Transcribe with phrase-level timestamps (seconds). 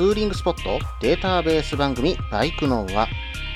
[0.00, 3.06] ツーリングスポットデータベース番組バイクの輪。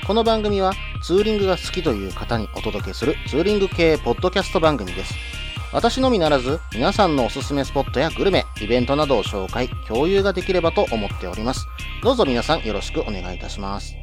[0.05, 5.15] この番組はツーリングが好きという方にお届けするツーリング系ポッドキャスト番組です。
[5.73, 11.65] 私のみならず皆さんのおすすめスポットやグルメ、イベントなどを紹介、共有ができればと思っております。
[12.03, 13.95] どうぞ皆さんよろしくお願いいたします。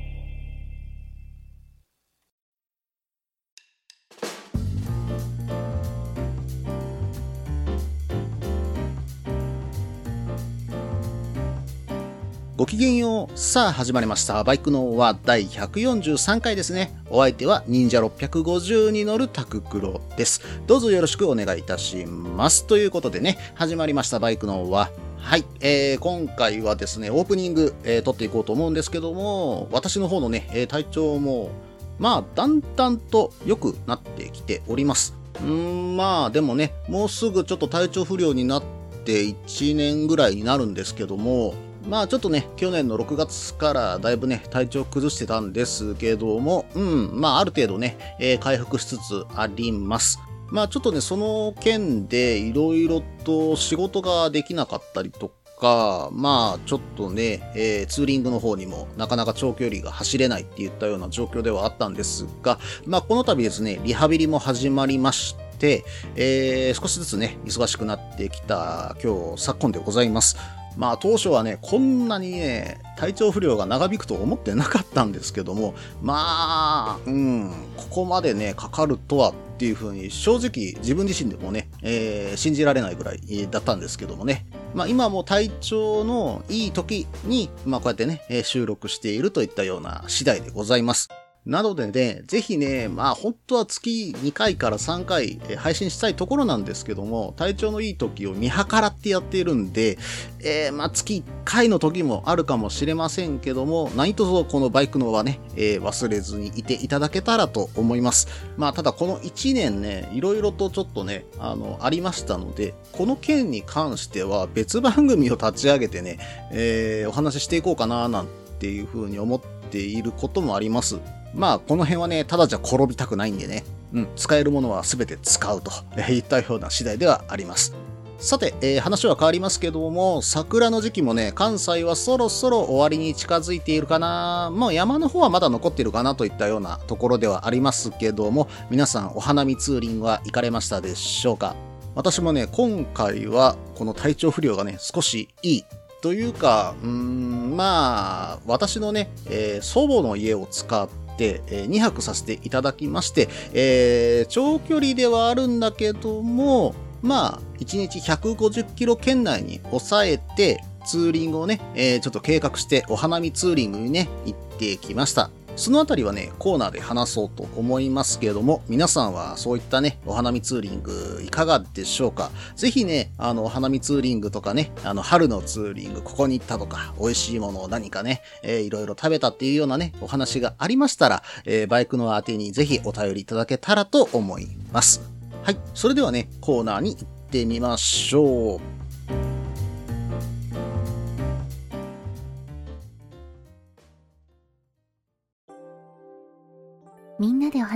[12.62, 13.36] ごきげんよう。
[13.36, 14.44] さあ、始まりました。
[14.44, 16.94] バイクのは第143回ですね。
[17.10, 20.42] お相手は忍者650に乗るタククロです。
[20.68, 22.64] どうぞよろしくお願いいたします。
[22.64, 31.50] ということでね、始まりましたバイクのは、はい、えー、今回はですね、オープニング、えー撮っていこうと思うんですけども、私の方のね、えー体調も、
[31.98, 35.16] まあ、だんだんと良くなってきております。
[35.34, 38.62] うーん、まあ、でもね、もうすぐちょっと体調不良になっ
[39.04, 41.54] て1年ぐらいになるんですけども、
[41.88, 50.18] まあちょっとね、去年の6月からだいぶね、体調崩してたんですけども、うん、まあある程度ね、えー回復しつつあります。
[50.50, 65.84] まあちょっとね、その件でいろいろと仕事ができなかったりとか、まあちょっとね、えーツーリングの方にもなかなか長距離が走れないっていったような状況ではあったんですが、まあこの度ですね、リハビリも始まりまして、
[66.14, 70.61] えー少しずつね、忙しくなってきた今日、昨今でございます。
[70.76, 84.46] まあ当初はね、こんなにね、体調不良が長引くと思ってなかったんですけども、まあ、うん、ここまでね、かかるとはっていうふうに、正直自分自身でもね、えー信じられないぐらいだったんですけどもね。
[84.74, 91.21] まあ今も体調のいい時に、まあこうやってね、収録しているといったような次第でございます。
[91.44, 99.98] なのでね、ぜひね、まあ本当は月2回から3回配信したいところなんですけども、体調のいい時を見計らってやっているんで、
[100.38, 108.28] えーまあ月1回の時もあるかもしれませんけども、何卒このバイクのはね、えー忘れずにいていただけたらと思います。
[108.56, 116.18] まあただこの1年ね、いろいろとちょっとね、あの、ありましたので、この件に関しては別番組を立ち上げてね、
[116.52, 118.28] えーお話ししていこうかななん
[118.60, 119.40] ていうふうに思っ
[119.72, 121.00] ていることもあります。
[121.34, 125.70] まあ、この辺はね、ただじゃ転びたくないんでね、うん、使えるものは全て使うと
[126.10, 127.74] いったような次第ではあります。
[128.18, 134.52] さて、えー話は変わりますけども、桜の時期もね、関西はそろそろ終わりに近づいているかな。
[134.54, 141.56] もう山の方はまだ残っているかなといったようなところではありますけども、皆さんお花見ツーリングは行かれましたでしょうか？
[141.96, 145.64] 私もね、今回はこの体調不良がね、少しいい
[146.00, 150.88] というか、うーん、まあ、私のね、えー祖母の家を使っ
[151.22, 165.30] て、え2泊させていただきまして、えー長距離ではあるんだけども、まあ、1日150キロ圏内に抑えて、ツーリングをね、えーちょっと計画してお花見ツーリングにね、行ってきました。
[165.54, 172.30] そのあたりはね、コーナーで話そうと思いますけれども、皆さんはそういったね、お花見ツーリングいかがでしょうか？
[172.56, 185.02] ぜひね、あの、お花見ツーリングとかね、あの、春のツーリング、ここに行ったとか、美味しいものを何かね、えーいろいろ食べたっていうようなね、お話がありましたら、えーバイクの宛てにぜひお便りいただけたらと思います。
[185.42, 188.81] はい、それではね、コーナーに行ってみましょう。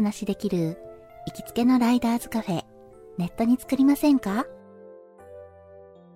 [0.06, 0.78] 話しできる
[1.26, 2.62] 行きつけのライダーズカフェ、
[3.18, 4.46] ネットに作りませんか？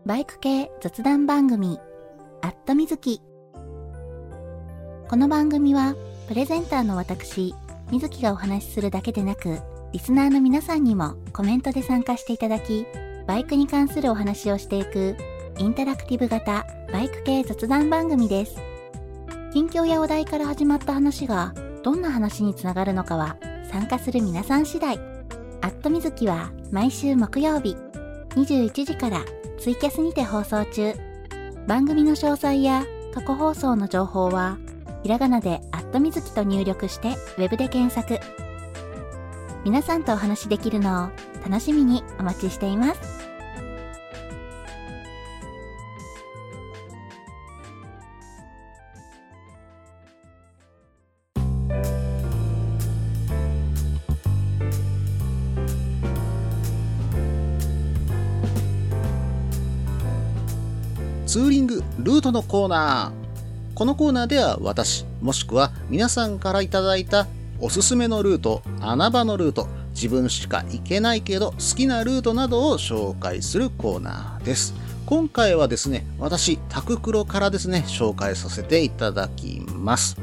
[0.07, 1.81] バイク系雑談番組、
[2.41, 3.21] アットみずき。
[5.09, 5.97] この番組は、
[6.29, 7.53] プレゼンターの私、
[7.91, 9.59] みずきがお話しするだけでなく、
[9.93, 12.87] リスナーの皆さんにもコメントで参加していただき、
[13.27, 15.17] バイクに関するお話をしていく、
[15.59, 18.55] インタラクティブ型バイク系雑談番組です。
[19.53, 23.37] 近況やお題から始まった話が、どんな話につながるのかは
[23.71, 24.99] 参加する皆さん次第。
[25.63, 27.77] アットみずきは毎週木曜日
[28.31, 29.25] 21時から
[29.61, 30.93] ツイキャスにて放送中。
[31.69, 32.85] 番組の詳細や
[33.15, 34.59] 過去放送の情報は
[35.05, 38.19] ひらがなでアットみずきと入力してウェブで検索。
[39.65, 41.09] 皆さんとお話しできるのを
[41.49, 43.20] 楽しみにお待ちしています。
[62.33, 63.75] のコーナー。
[63.75, 67.27] このコーナーでは私、もしくは皆さんからいただいた
[67.61, 74.75] おすすめのルート、穴場のルート、自分しか行けないけど好きなルートなどを紹介するコーナーです。
[75.07, 80.17] 今回はですね、私、タククロからですね、紹介させていただきます。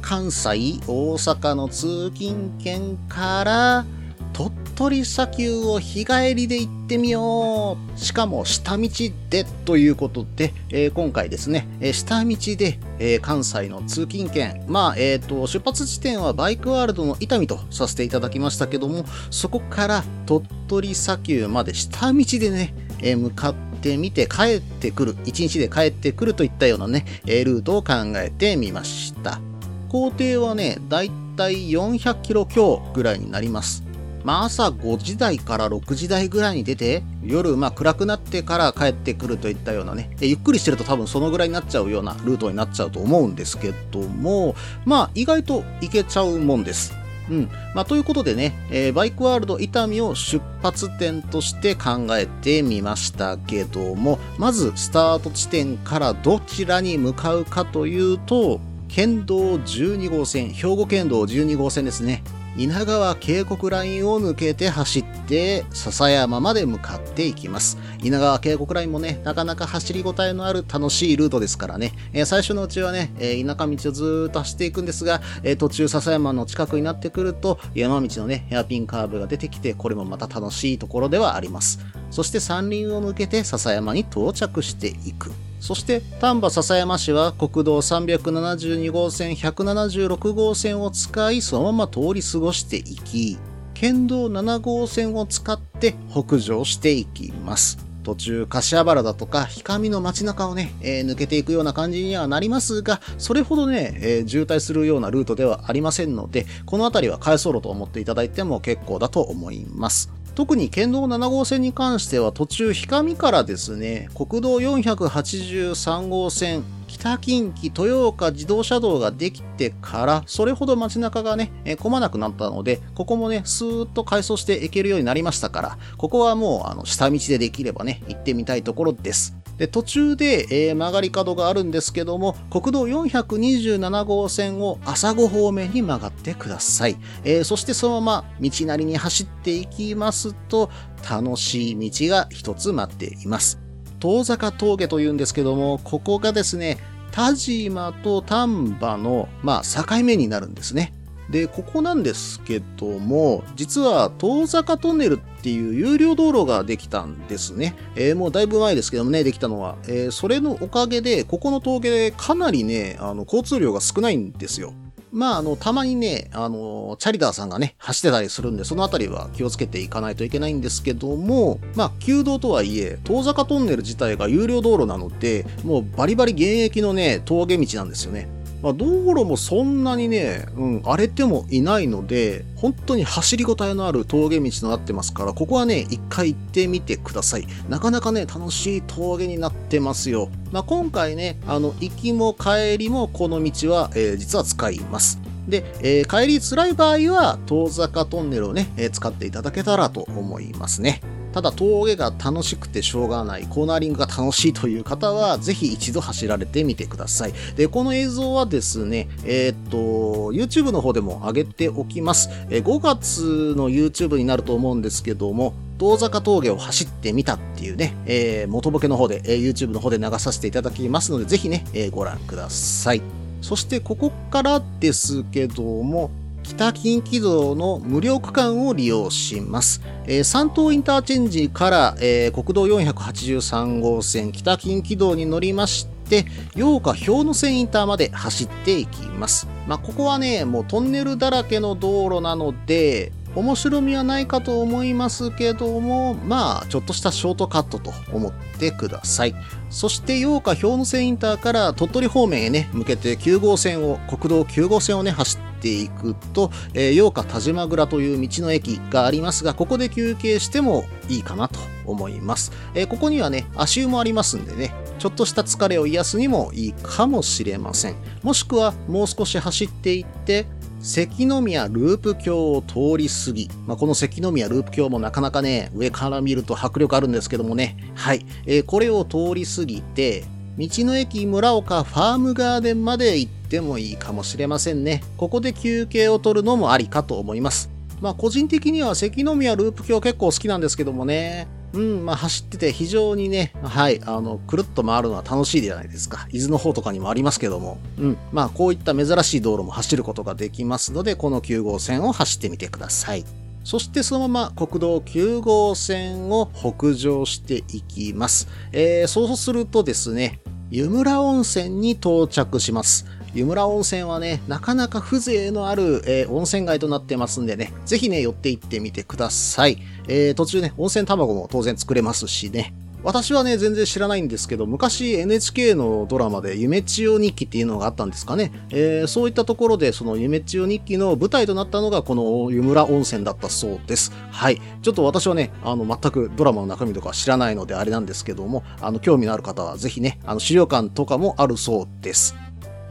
[0.00, 3.84] 関西、大阪の通勤圏から、
[4.32, 8.88] 鳥取砂丘を日帰りで行ってみようしかも下道
[9.28, 29.40] でということで、えー今回ですね、えー下道で、えー関西の通勤圏、まあ、えっ、と、出発地点はバイクワールドの伊丹とさせていただきましたけども、そこから鳥取砂丘まで下道でね、え向かってみて帰ってくる、1日で帰ってくるといったようなね、ルートを考えてみました。
[29.88, 33.81] 工程はね、だいたい400キロ強ぐらいになります。
[34.24, 44.54] まあ朝5時台から6時台ぐらいに出て、夜まあ暗くなってから帰ってくるといったようなね、ゆっくりしてると多分そのぐらいになっちゃうようなルートになっちゃうと思うんですけども、
[44.84, 46.94] まあ意外と行けちゃうもんです。
[47.30, 47.48] うん。
[47.74, 62.22] まあということでね、えーバイクワールド伊丹を出発点として考えてみましたけども、まずスタート地点からどちらに向かうかというと、県道12号線、兵庫県道12号線ですね。
[62.54, 67.78] 稲川渓谷ラインを抜けて走って笹山まで向かっていきます。
[68.02, 81.80] 稲川渓谷ラインもね、なかなか走りごたえのある楽しいルートですからね、えー最初のうちはね、えー田舎道をずーっと走っていくんですが、えー途中笹山の近くになってくると山道のね、ヘアピンカーブが出てきて、これもまた楽しいところではあります。
[82.10, 85.32] そして山林を抜けて笹山に到着していく。
[85.62, 93.38] そして丹波篠山市は国道372号線176号線を使いそのまま通り過ごしていき
[93.72, 97.78] 県道7号線を使って北上していきます。
[98.02, 110.10] 途中柏原だとか氷上の街中をね、えー抜けていくような感じにはなりますがそれほどね、えー渋滞するようなルートではありませんのでこの辺りは回送路と思っていただいても結構だと思います。
[110.34, 121.50] 特に県道7号線に関しては途中氷上からですね国道483号線北近畿豊岡自動車道ができてからそれほど街中がね、
[121.80, 129.41] 混まなくなったのでここもねスーッと改装していけるようになりましたからここはもうあの下道でできればね行ってみたいところです。
[129.68, 140.70] 途中で、えー曲がり角があるんですけども国道427号線を朝子方面に曲がってください、えーそしてそのまま道なりに走っていきますと
[141.08, 143.58] 楽しい道が一つ待っています。
[144.00, 146.78] 遠坂峠というんですけどもここがですね
[147.12, 150.92] 田島と丹波の、まあ、境目になるんですね。
[151.32, 164.74] でここなんですけども実は遠坂トンネルっていう有料道路ができたんですね、えーもうだいぶ前ですけどもねできたのは、えーそれのおかげでここの峠でかなりねあの交通量が少ないんですよ。
[165.10, 178.26] まあ、あの、たまにね、あの、チャリダーさんがね、走ってたりするんで、そのあたりは気をつけていかないといけないんですけども、まあ、旧道とはいえ、遠坂トンネル自体が有料道路なので、もうバリバリ現役のね、峠道なんですよね。
[178.62, 187.46] まあ、道路もそんなにね、うん、荒れてもいないので、本当に走りごたえのある峠道となってますから、ここはね、一回行ってみてください。
[187.68, 190.28] なかなかね、楽しい峠になってますよ。
[190.52, 195.18] まあ、今回ね、あの、行きも帰りもこの道は、えー実は使います。
[195.48, 201.00] で、えー帰り辛い場合は、遠坂トンネルをね、えー使っていただけたらと思いますね。
[201.32, 207.32] ただ峠が楽しくてしょうがない、コーナーリングが楽しいという方は、ぜひ一度走られてみてください。
[207.56, 212.28] で、この映像はですね、えーっと、YouTube の方でも上げておきます。
[212.50, 223.02] え5月の YouTube になると思うんですけども、遠坂峠を走ってみたっていうね、えー元ボケの方で、え YouTube の方で流させていただきますので、ぜひね、えご覧ください。
[223.40, 226.10] そしてここからですけども、
[226.42, 229.80] 北近畿道の無料区間を利用します。
[230.06, 239.46] えー三東インターチェンジから、えー国道483号線北近畿道に乗りまして、八日氷ノ線インターまで走っていきます。
[239.66, 249.34] まあ、ここはね、もうトンネルだらけの道路なので、面白みはないかと思いますけども、まあ、ちょっとしたショートカットと思ってください。
[249.70, 262.52] そして、八日氷ノ線インターから鳥取方面へね、向けて9号線を、国道9号線をね、走っていくと、えー、八日田島蔵という道の駅がありますが、ここで休憩してもいいかなと思います。
[262.74, 267.94] えーここにはね、足湯もありますんでね、ちょっとした疲れを癒すにもいいかもしれません。
[268.22, 270.46] もしくは、もう少し走っていって、
[270.82, 280.24] 関宮ループ橋を通り過ぎ、まあ、この関宮ループ橋もなかなかね、上から見ると迫力あるんですけどもね、はい、えーこれを通り過ぎて、
[280.58, 285.02] 道の駅村岡ファームガーデンまで行ってもいいかもしれませんね。
[285.16, 287.70] ここで休憩を取るのもありかと思います。
[288.00, 291.46] まあ個人的には関宮ループ橋結構好きなんですけどもね。
[291.72, 296.26] うん、まあ走ってて非常にね、はい、あの、くるっと回るのは楽しいじゃないですか。
[296.30, 297.78] 伊豆の方とかにもありますけども。
[297.98, 303.24] うん、まあこういった珍しい道路も走ることができますので、この9号線を走ってみてください。
[303.64, 308.48] そしてそのまま国道9号線を北上していきます。
[308.72, 310.40] えー、そうするとですね、
[310.70, 313.06] 湯村温泉に到着します。
[313.34, 319.78] 湯村温泉はね、なかなか風情のある、えー、温泉街となってますんでね、ぜひね、寄って行ってみてください。
[320.08, 322.74] えー、途中ね、温泉卵も当然作れますしね。
[323.04, 328.52] 私はね、全然知らないんですけど、昔 NHK のドラマで夢千代日記っていうのがあったんですかね。
[328.70, 334.12] えー、そういったところで、その夢千代日記の舞台となったのがこの湯村温泉だったそうです。
[334.30, 334.60] はい。
[334.82, 342.36] ちょっと私はね、あの、全くドラマの中身とか知らないのであれなんですけども、あの、興味のある方はぜひね、あの、資料館とかもあるそうです。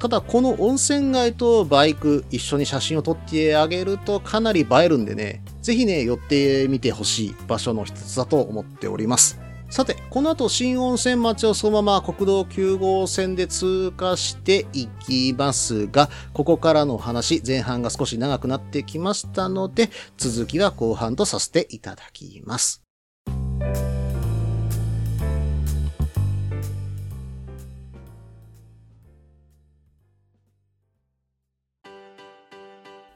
[0.02, 9.40] ただこの温泉街とバイク一緒に写真を撮ってあげるとかなり映えるんでね、ぜひね、寄ってみてほしい場所の一つだと思っております。
[9.70, 22.84] さて、この後新温泉町をそのまま国道9号線で通過していきますが、ここからの話、前半が少し長くなってきましたので、続きは後半とさせていただきます。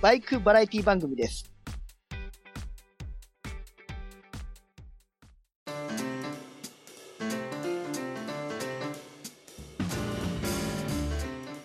[0.00, 1.50] バイクバラエティ番組です。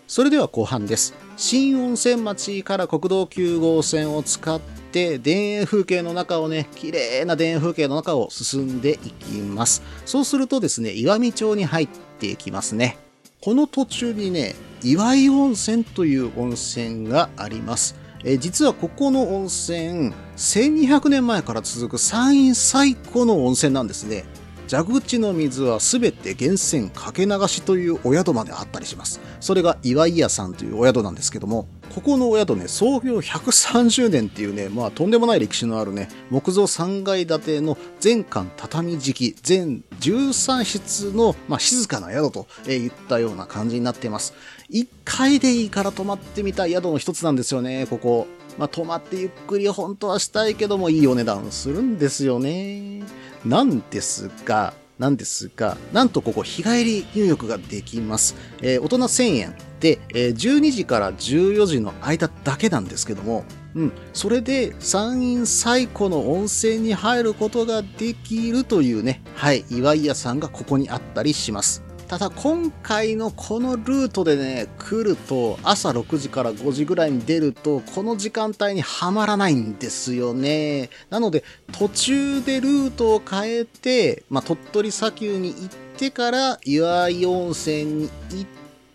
[0.08, 1.14] それでは後半です。
[1.38, 4.60] 新温泉町から国道9号線を使っ
[4.92, 9.84] て田園風景の中をね、綺麗な田園風景の中を進んでいきます。
[10.06, 12.98] そうするとですね、岩見町に入っていきますね。
[13.42, 18.03] この途中にね、岩井温泉という温泉があります。
[18.26, 24.24] え実はここの温泉、1200年前から続く山陰最古の温泉なんですね。
[24.70, 29.20] 蛇口の水はすべて源泉かけ流しというお宿まであったりします。
[29.40, 44.34] それが岩井屋さんというお宿なんですけども、ここのお宿ね、創業130年っていうね、まあとんでもない歴史のあるね、木造3階建ての全館畳敷き、全13室の、まあ、静かな宿といったような感じになっています。
[44.74, 48.28] 1回でいいから泊まってみたい宿の一つなんですよね、ここ。
[48.58, 53.04] まあ、泊まってゆっくり本当はしたいけども、いいお値段するんですよね。
[53.46, 58.36] なんですが、なんですが、なんとここ日帰り入浴ができます。
[58.62, 63.44] えー、大人1000円で、えー、12時から14時の間だけなんですけども、
[63.76, 71.83] うん、それで山陰最古の温泉に入ることができるというね、はい、岩井屋さんがここにあったりします。
[72.08, 80.90] ただ今回のこのルートでね、来ると朝6時から5時ぐらいに出ると、この時間帯にはまらないんですよね。
[81.10, 88.46] なので途中でルートを変えて、まあ、鳥取砂丘に行ってから岩井温泉に行っ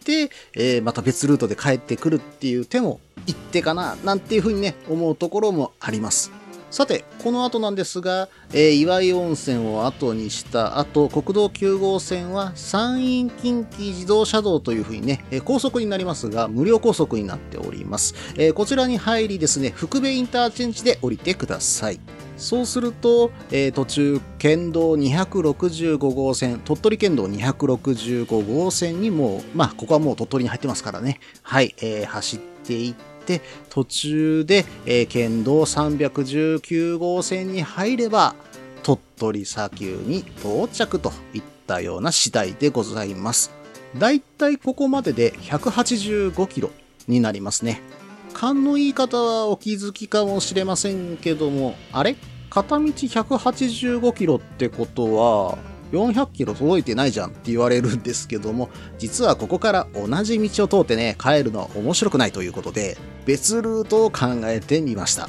[0.05, 6.38] て、えー、また別ルートで帰ってくるっていう手も一手かな、なんていうふうにね、思うところもあります。
[6.71, 18.15] さて、この後なんですが、えー、岩井温泉を後にした後、国道9号線は山陰近畿自動車道というふうにね、えー、高速になりますが、無料高速になっております。
[18.37, 22.01] えー、こちらに入りですね、福部インターチェンジで降りてください。
[22.37, 31.19] そうすると、えー、途中、県道265号線、鳥取県道265号線にも、まあ、ここはもう鳥取に入ってますからね。
[31.43, 38.35] はい、えー、走っていって、て、途中で、えー、県道319号線に入れば、
[38.83, 43.51] 鳥取砂丘に到着といったような次第でございます。
[43.97, 46.71] だいたいここまでで185キロ
[47.07, 47.83] になりますね。
[48.33, 52.17] 勘のいい方はお気づきかもしれませんけども、あれ？
[52.51, 55.59] 片道185キロってことは、
[55.93, 58.69] 400キロ届いてないじゃんって言われるんですけども、
[58.99, 65.29] 実はここから同じ道を通ってね、帰るのは面白くないということで、別ルートを考えてみました。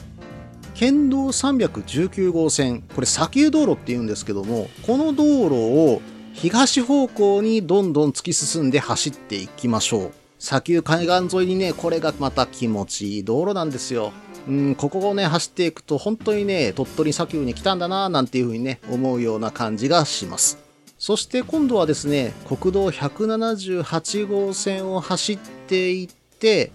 [0.73, 6.01] 県道319号線、これ砂丘道路って言うんですけども、この道路を
[6.33, 10.11] 東方向にどんどん突き進んで走っていきましょう。
[10.39, 14.13] 砂丘海岸沿いにね、これがまた気持ちいい道路なんですよ。
[14.49, 20.57] うん、ここをね、走っていくと本当にね、鳥取砂丘に来たんだななんていうふうにね、思うような感じがします。
[20.97, 25.37] そして今度はですね、国道178号線を走っ
[25.67, 26.71] ていって、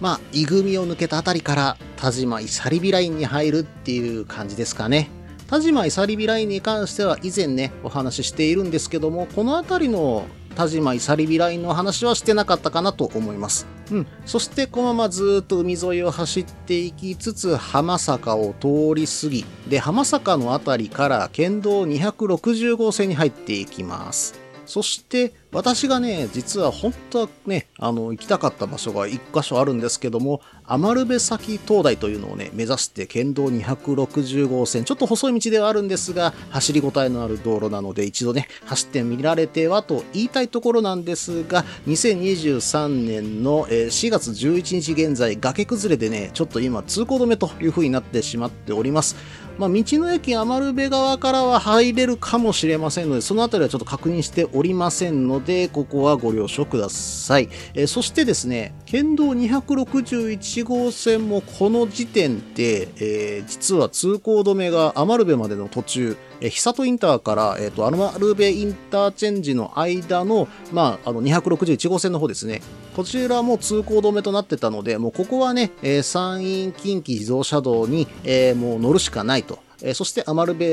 [0.00, 5.10] まあ、伊組を抜けたあたりから田島イサリビラインに入るっていう感じですかね。
[5.48, 13.66] 田島イサリビラインに関しては以前ね、お話ししているんですけども、このあたりの田島イサリビラインの話はしてなかったかなと思います。
[13.92, 14.06] うん。
[14.24, 24.34] そしてこのままずーっと海沿いを走っていきつつ、浜坂を通り過ぎ、で、浜坂のあたりから県道260号線に入っていきます。
[24.64, 49.16] そして、私がね、実は本当はね、あの、行きたかった場所が一箇所あるんですけども、余部崎灯台というのをね、目指して県道260号線、ちょっと細い道ではあるんですが、走り応えのある道路なので、一度ね、走ってみられてはと言いたいところなんですが、2023年の4月11日現在、崖崩れでね、ちょっと今通行止めという風になってしまっております。
[49.58, 57.48] まあ、道の駅余部側からは入れるかもしれませんので、そのあたりはちょっと確認しておりませんので、ここはご了承ください。
[57.74, 72.60] えーそしてですね、県道261号線もこの時点で、えー実は通行止めが余部までの途中、えー久里インターから、えっ、と、余部インターチェンジの間の、まあ、あの、261号線の方ですね。
[72.96, 79.58] こちらも通行止めとなってたので、もうここはね、えー山陰近畿自動車道に、えーもう乗るしかないと。
[79.82, 80.64] えーそして余部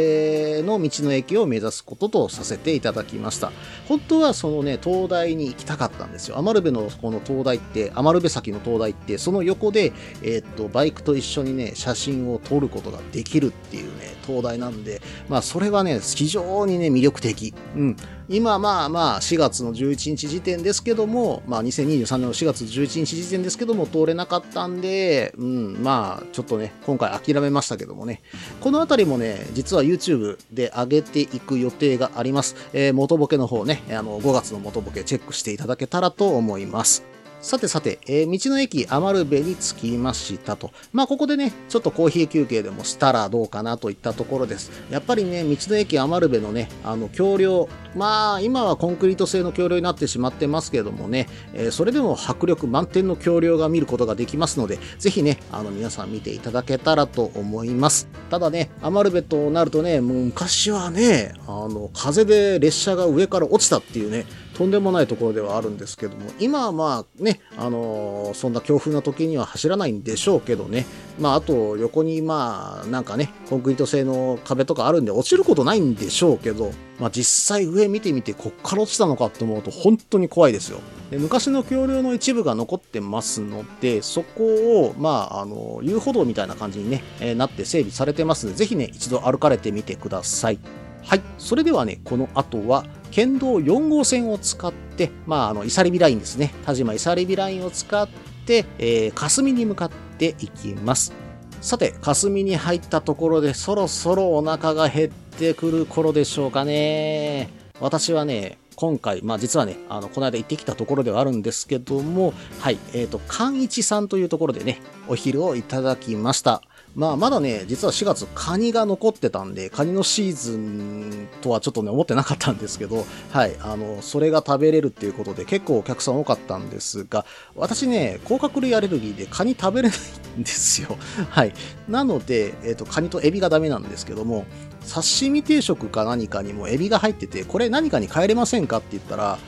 [0.65, 3.51] の道の駅を目指すこととさせていただきました。
[3.89, 6.38] 本当はそのね、東大に行きたかったんですよ。
[6.38, 17.53] 余部のこの東大って、余部崎の東大って、その横で、えーっと、バイクと一緒にね、写真を撮ることができるっていうね、東大なんで、まあ、それはね、非常にね、魅力的。
[17.75, 17.98] うん。
[18.30, 28.22] 今、まあまあ、4月の11日時点ですけども、まあ、2023年の4月11日時点ですけども、通れなかったんで、うん、まあ、ちょっとね、今回諦めましたけどもね、
[28.62, 32.55] このあたりもね、実は YouTube で上げていく予定があります。
[32.74, 37.12] えー元ボケの方ね、あの、5月の元ボケチェックしていただけたらと思います。
[37.44, 40.72] さてさて、えー道の駅余部に着きましたと。
[40.94, 44.72] まあ、ここでね、ちょっとコーヒー休憩でもしたらどうかなといったところです。
[44.90, 58.08] やっぱりね、道の駅余部のね、あの、橋梁、まあ、今はコンクリート製の橋梁になってしまってますけどもね、えーそれでも迫力満点の橋梁が見ることができますので、ぜひね、あの、皆さん見ていただけたらと思います。
[58.29, 70.85] ただね、余部となるとね、もう昔はね、あの、風で列車が上から落ちたっていうね、とんでもないところではあるんですけども、今はまあね、あのーそんな強風な時には走らないんでしょうけどね、
[71.20, 80.79] まああと横にまあなんかね、コンクリート製の壁とかあるんで落ちることないんでしょうけど、まあ実際上見てみてこっから落ちたのかと思うと本当に怖いですよ。
[81.11, 90.59] で昔の橋梁の一部が残ってますので、そこを、まあ、あの、遊歩道みたいな感じにね、えーなって整備されてますので、ぜひね、一度歩かれてみてください。
[91.03, 91.22] はい。
[91.37, 96.51] それではね、この後は、県道4号線を使って、まあ、あの、イサリビラインですね。
[96.65, 98.09] 田島イサリビラインを使っ
[98.47, 101.13] て、えー、霞に向かっていきます。
[101.61, 107.49] さて、霞に入ったところで、そろそろお腹が減ってくる頃でしょうかね。
[107.79, 116.63] 私はね、今回、まあ実はね、あの、この間行ってきたところではあるんですけども、はい、えっ、と、寛一さんというところでね、お昼をいただきました。
[116.96, 127.25] まあ、まだね、実は4月、カニが残ってたんで、カニのシーズンとはちょっとね、思ってなかったんですけど、はい、あの、それが食べれるっていうことで、結構お客さん多かったんですが、
[127.56, 130.98] 私ね、甲殻類アレルギーでカニ食べれないんですよ。
[131.29, 131.53] はい。
[131.90, 134.46] なので、えっ、と、カニとエビがダメなんですけども、
[134.88, 139.40] 刺身定食か何かにもエビが入ってて、これ何かに変えれませんかって言ったら、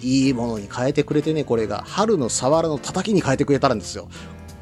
[0.00, 1.84] いいものに変えてくれてね、これが。
[1.86, 4.08] 春のサワラのたたきに変えてくれたんですよ。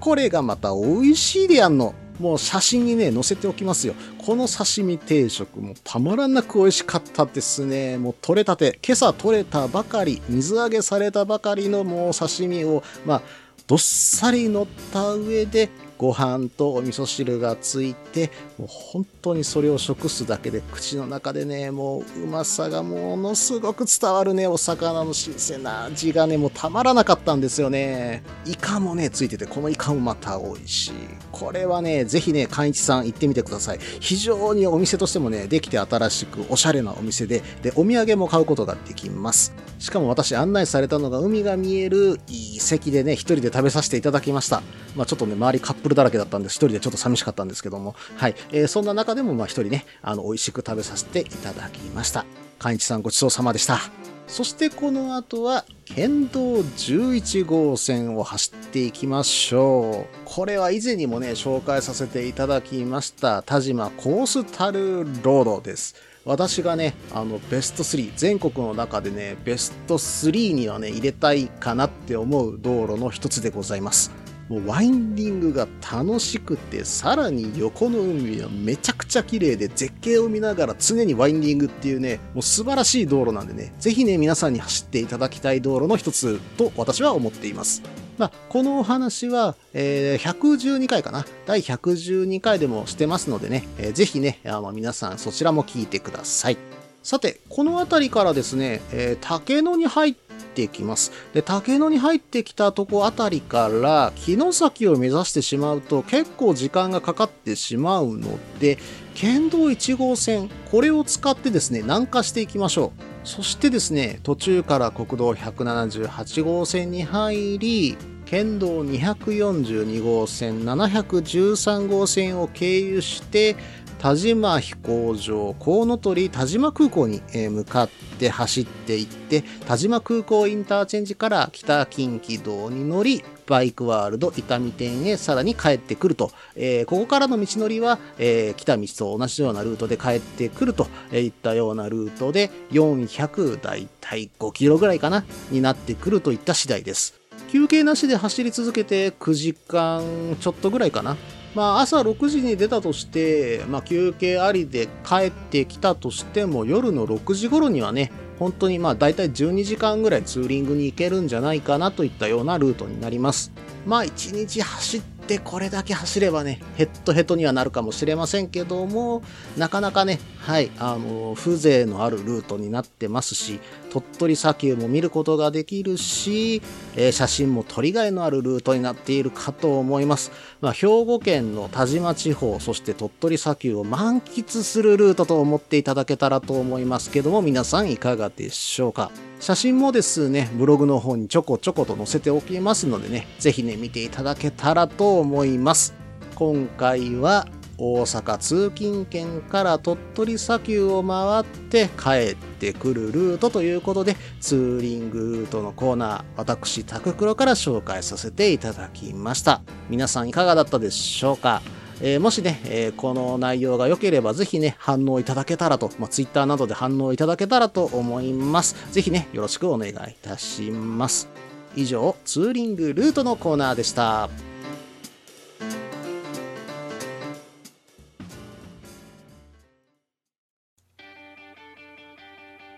[0.00, 1.94] これがまた美味しいでやんの。
[2.20, 3.94] もう写真にね、載せておきますよ。
[4.18, 7.96] この刺身定食もたまらなく美味しかったですね。
[7.96, 13.22] もう取れたて、今朝取れたばかり、水揚げされたばかりのもう刺身を、まあ、
[13.66, 28.22] どっさり乗った上で、ご飯とお味噌汁がついて、もう本当にそれを食すだけで口の中でね、もううまさがものすごく伝わるね、お魚の新鮮な味がね、もうたまらなかったんですよね。
[28.46, 30.92] イカもね、ついてて、このイカもまた美味しい。
[31.32, 33.78] これはね、ぜひね、寛一さん行ってみてください。
[34.00, 39.52] 非常にお店としてもね、できて新しくおしゃれなお店で、で、お土産も買うことができます。
[39.78, 44.62] しかも私案内されたのが海が見えるいい席でね、一人で食べさせていただきました。
[44.96, 48.34] まあちょっとね、周りカップルだらけだったんで、一人でちょっと寂しかったんですけども、はい。
[48.52, 52.24] えーそんな中でもまあ一人ね、あの、美味しく食べさせていただきました。
[52.58, 53.80] 寛一さんごちそうさまでした。
[54.28, 60.18] そしてこの後は県道11号線を走っていきましょう。
[60.24, 65.96] これは以前にもね、紹介させていただきました田島コースタルロードです。
[66.24, 74.10] 私がね、あの、ベスト3、全国の中でね、ベスト3にはね、入れたいかなって思う道路の一つでございます。
[74.50, 87.82] もうワインディングが楽しくて、さらに横の海はめちゃくちゃ綺麗で、絶景を見ながら常にワインディングっていうね、もう素晴らしい道路なんでね、ぜひね、皆さんに走っていただきたい道路の一つと私は思っています。
[88.20, 91.24] まあ、このお話は、えー112回かな。
[91.46, 96.58] 第112回でもしてますのでね、えーぜひね、あの、皆さんそちらも聞いてください。
[97.02, 100.14] さて、この辺りからですね、えー竹野に入っ
[100.54, 101.12] てきます。
[101.32, 108.76] で、竹野に入ってきたとこあたりから、城崎を目指してしまうと結構時間がかかってしまうので、
[109.14, 113.09] 県道1号線、これを使ってですね、南下していきましょう。
[113.22, 123.56] そしてですね、途中から国道178号線に入り、県道242号線、713号線を経由して、
[123.98, 147.14] 田島飛行場、コウノトリ田島空港に向かって走っていって、田島空港インターチェンジから北近畿道に乗り、バイクワールド伊丹店へさらに帰ってくると、えーここからの道のりは、えー来た道と同じようなルートで帰ってくるといったようなルートで400だいたい5キロぐらいかなになってくるといった次第です。
[147.50, 151.16] 休憩なしで走り続けて9時間ちょっとぐらいかな。
[151.56, 163.52] まあ朝6時に出たとして、まあ休憩ありで帰ってきたとしても夜の6時頃にはね、本当にまあ大体12時間ぐらいツーリングに行けるんじゃないかなといったようなルートになります。
[163.86, 169.22] まあ1日走ってこれだけ走ればね、ヘッドヘッドにはなるかもしれませんけども、
[169.58, 176.62] なかなかね、はい、あの、風情のあるルートになってますし、鳥取砂丘も見ることができるし、
[176.96, 180.30] えー写真も撮りがいのあるルートになっているかと思います。
[180.60, 189.10] まあ、兵庫県の田島地方、そして鳥取砂丘を満喫するルートと思っていただけたらと思いますけども、皆さんいかがでしょうか？
[189.40, 195.94] 写真もですね、ブログの方にちょこちょこと載せておきますのでね、ぜひね、見ていただけたらと思います。
[196.34, 197.46] 今回は
[197.82, 211.62] 大阪通勤圏から鳥取砂丘を回って帰ってくるルートということでツーリングルートのコーナー私タククロから紹介させていただきました皆さんいかがだったでしょうか？
[212.02, 218.74] えーもしね、えーこの内容が良ければぜひね、反応いただけたらと、まあ、Twitter などで反応いただけたらと思います。
[218.90, 221.28] ぜひね、よろしくお願いいたします。
[221.76, 224.30] 以上、ツーリングルートのコーナーでした。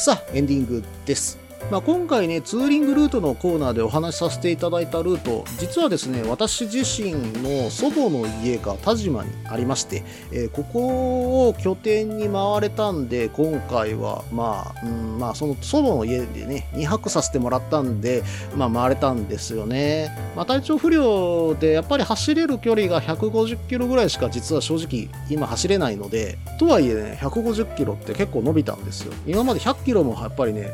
[0.00, 1.49] さあ、エンディングです。
[1.70, 7.12] まあ、今回ね、ツーリングルートのコーナーでお話しさせていただいたルート、実はですね、私自身
[7.44, 10.02] の祖母の家が田島にありまして、
[10.32, 18.24] えーここを拠点に回れたんで、今回は、まあ、うん、まあ、その祖母の家でね、2泊させてもらったんで、
[18.56, 20.10] まあ、回れたんですよね。
[20.34, 29.12] まあ、体調不良で、やっぱり走れる距離が150キロぐらいしか実は正直今走れないので、とはいえね、150キロって結構伸びたんですよ。
[29.24, 30.70] 今まで100キロもやっぱりね、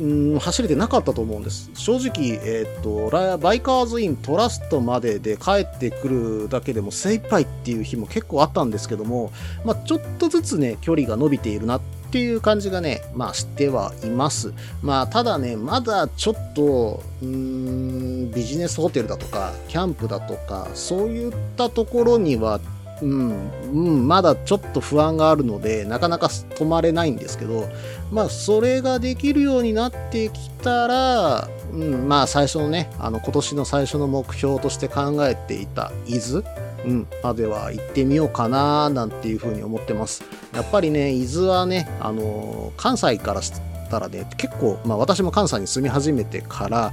[0.00, 9.32] うん走れてなかったと思うんです正直、えーとバイカーズイントラストまでで帰ってくるだけでも精一杯っていう日も結構あったんですけども、
[9.64, 11.80] まあ、ちょっとずつね距離が伸びているなっ
[12.10, 14.54] ていう感じがね、まあ、してはいます。
[14.82, 22.60] まあ、ただね、まだちょっと、うん、ビジネスホテルだとか、キャンプだとか、そういったところには、
[23.02, 27.68] うん、うん、まだちょっと不安があるので、なかなか泊まれないんですけど、
[28.10, 36.44] まあ、それができるようになってきたら、うん、まあ、最初のね、あの、今年の最初の目標として考えていた伊豆、
[36.86, 40.22] うん、までは行ってみようかな、なんていうふうに思ってます。
[40.54, 43.42] やっぱりね、伊豆はね、あの、関西から
[43.86, 46.92] ったらね、結構、まあ私も関西に住み始めてから、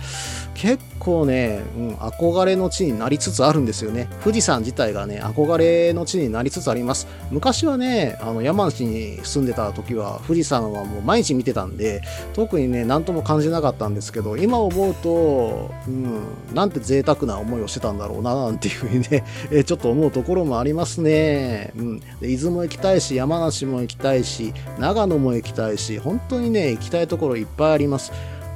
[0.56, 4.08] 結構ね、うん、憧れの地になりつつあるんですよね。
[4.24, 7.08] 富士山自体がね、憧れの地になりつつあります。
[7.32, 12.02] 昔はね、あの山梨に住んでた時は、富士山はもう毎日見てたんで、
[12.34, 16.22] 特にね、何とも感じなかったんですけど、今思うと、うん、
[16.54, 21.72] なんて贅沢な思いをしてたんだろうな、なんていうふうにね、えちょっと思うところもありますね。
[21.76, 22.00] うん。
[22.22, 28.12] で伊豆も行きたいし、山梨も行きたいし、長野も行きたいし、本当にね、行きたいところいっぱいあります。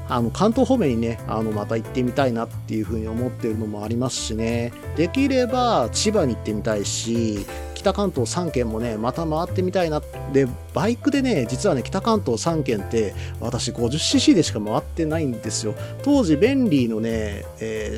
[0.09, 4.71] あの、関東方面にね、あの、また行ってみたいなっていうふうに思ってるのもありますしね。
[4.95, 7.45] できれば、千葉に行ってみたいし、
[7.77, 10.01] 北関東3県もね、また回ってみたいな。
[10.33, 15.75] で、バイクでね、実はね、北関東3県って、私 50cc でしか回ってないんですよ。
[16.03, 17.97] 当時、便利のね、えー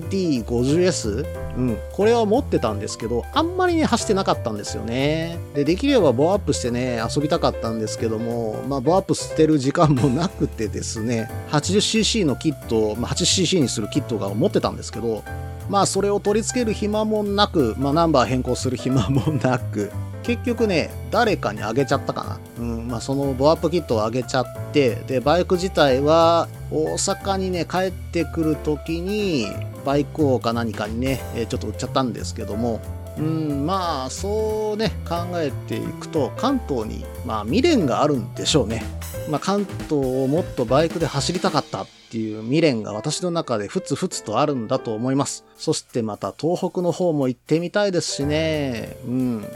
[0.00, 1.26] CD50S?
[1.56, 5.38] うん、これは持ってたんですけど、あんまりね、走ってなかったんですよね。
[5.54, 15.22] で、できればボアップしてね、遊びたかったんですけども、まあ、ボアップしてる時間もなくてですね、80cc のキット、まあ、80cc にするキットが持ってたんですけど、
[15.68, 19.90] まあ、それを取り付ける暇もなく、まあ、ナンバー変更する暇もなく、
[20.22, 22.40] 結局ね、誰かにあげちゃったかな。
[22.58, 29.48] うん、まあ、そのボアップキットをあげちゃって、で、バイク自体は大阪にね、帰ってくる時に、
[29.84, 32.80] バイク王か何かにね、ちょっと売っちゃったんですけども、
[33.18, 38.82] うん、まあ、そうね、考えていくと、関東に、まあ、未練があるんでしょうね。
[39.28, 45.44] まあ、関東をもっとバイクで走りたかったっていう未練が私の中でふつふつとあるんだと思います。
[45.56, 48.96] そしてまた東北の方も行ってみたいですしね。
[49.06, 49.46] うん。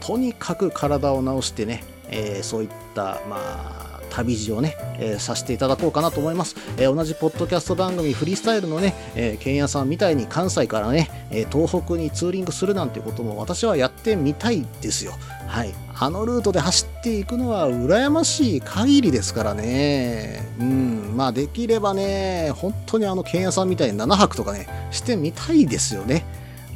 [0.00, 6.56] とにかく体を治してね、えーそういった、まあ、旅路をね、えーさせていただこうかなと思います。
[6.76, 15.12] えー同じポッドキャスト番組フリースタイルのね、えー、ケンヤさんみたいに関西からね、え東北にツーリングするなんてことも私はやってみたいですよ。
[15.46, 15.74] はい。
[16.02, 20.48] あのルートで走っていくのは羨ましい限りですからね。
[20.58, 21.16] うん。
[21.16, 26.24] まあできればね、本当にあのケンヤさんみたいに7泊とかね、してみたいですよね。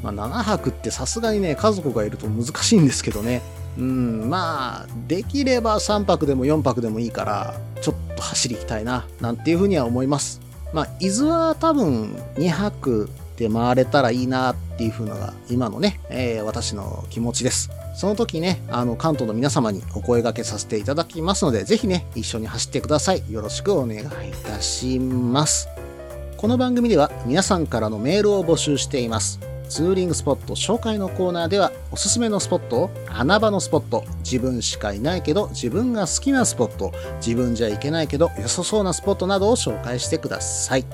[0.02, 3.40] まあ7泊ってさすがにね、家族がいると難しいんですけどね。
[3.78, 10.40] うん、まあ、できれば3泊でも4泊でもいいから、ちょっと走り行きたいな、なんていうふうには思います。
[10.72, 17.70] まあ、伊豆は多分2泊で回れたらいいなっていうふうのが今のね、えー私の気持ちです。
[17.94, 23.22] その時ね、あの、関東の皆様にお声掛けさせていただきますので、ぜひね、一緒に走ってください。
[23.30, 24.04] よろしくお願いい
[24.44, 25.68] たします。
[26.36, 29.53] この番組では皆さんからのメールを募集しています。
[29.74, 40.84] ツーリングスポット紹介のコーナーではおすすめのスポット、穴場のスポット、自分しかいないけど自分が好きなスポット、自分じゃ行けないけど良さそうなスポットなどを紹介してください。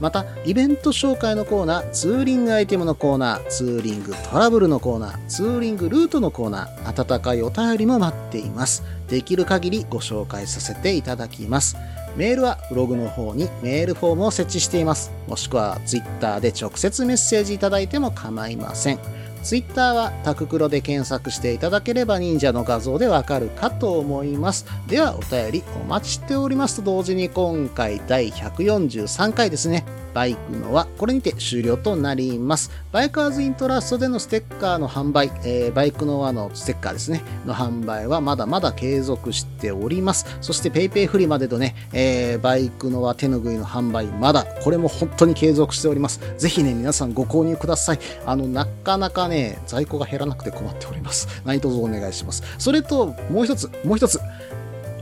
[0.00, 8.82] また、イベント紹介のコーナー、ツーリングアイテムのコーナー、ツーリングトラブルのコーナー、ツーリングルートのコーナー、温かいお便りも待っています。
[9.08, 11.76] できる限りご紹介させていただきます。
[12.16, 15.12] メールはブログの方にメールフォームを設置しています。
[15.26, 18.98] もしくはツイッターで直接メッセージいただいても構いません。
[19.42, 24.66] ツイッターはタククロで検索していただければ忍者の画像でわかるかと思います。
[24.86, 29.84] ではお便りお待ちしておりますと同時に今回第143回ですね。
[30.14, 32.70] バイクのはこれにて終了となります。
[32.92, 40.26] バイカーズイントラストでのステッカーの販売、えーバイクの輪のステッカーですね、の販売はまだまだ継続しております。
[40.40, 46.20] そして PayPay フリマでのね、えーバイクの輪手ぬぐいの販売、まだこれも本当に継続しております。
[46.38, 47.98] ぜひね、皆さんご購入ください。
[48.26, 51.28] あの、なかなかね、在庫が減らなくて困っております。
[51.44, 52.42] 何卒お願いします。
[52.58, 54.18] それと、もう一つ、もう一つ、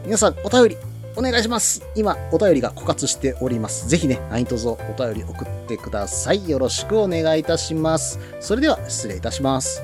[0.05, 0.77] 皆さんお便り
[1.19, 1.83] お願いします。
[1.97, 3.89] 今、お便りが枯渇しております。
[3.89, 6.49] ぜひね、何卒お便り送ってください。
[6.49, 8.21] よろしくお願いいたします。
[8.39, 9.83] それでは、失礼いたします。